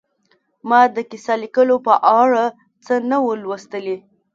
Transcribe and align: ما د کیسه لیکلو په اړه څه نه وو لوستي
ما 0.69 0.81
د 0.95 0.97
کیسه 1.09 1.35
لیکلو 1.43 1.75
په 1.87 1.93
اړه 2.21 2.43
څه 2.85 2.93
نه 3.09 3.17
وو 3.23 3.33
لوستي 3.43 3.95